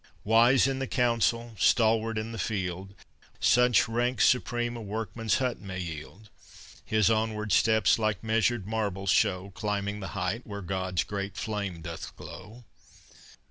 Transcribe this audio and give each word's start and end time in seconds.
Wise 0.23 0.65
in 0.65 0.79
the 0.79 0.87
council, 0.87 1.53
stalwart 1.59 2.17
in 2.17 2.31
the 2.31 2.39
field! 2.39 2.95
Such 3.39 3.87
rank 3.87 4.19
supreme 4.19 4.75
a 4.75 4.81
workman's 4.81 5.35
hut 5.37 5.59
may 5.59 5.79
yield. 5.79 6.31
His 6.83 7.11
onward 7.11 7.51
steps 7.51 7.99
like 7.99 8.23
measured 8.23 8.65
marbles 8.65 9.11
show, 9.11 9.51
Climbing 9.51 9.99
the 9.99 10.07
height 10.17 10.41
where 10.43 10.63
God's 10.63 11.03
great 11.03 11.37
flame 11.37 11.81
doth 11.81 12.15
glow. 12.15 12.63